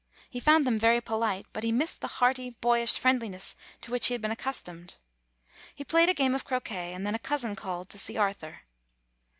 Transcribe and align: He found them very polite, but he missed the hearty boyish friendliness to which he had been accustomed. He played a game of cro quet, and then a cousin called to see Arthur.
He 0.31 0.39
found 0.39 0.65
them 0.65 0.79
very 0.79 0.99
polite, 0.99 1.45
but 1.53 1.63
he 1.63 1.71
missed 1.71 2.01
the 2.01 2.07
hearty 2.07 2.49
boyish 2.59 2.97
friendliness 2.97 3.55
to 3.81 3.91
which 3.91 4.07
he 4.07 4.15
had 4.15 4.21
been 4.23 4.31
accustomed. 4.31 4.95
He 5.75 5.83
played 5.83 6.09
a 6.09 6.15
game 6.15 6.33
of 6.33 6.43
cro 6.43 6.59
quet, 6.59 6.95
and 6.95 7.05
then 7.05 7.13
a 7.13 7.19
cousin 7.19 7.55
called 7.55 7.87
to 7.89 7.99
see 7.99 8.17
Arthur. 8.17 8.61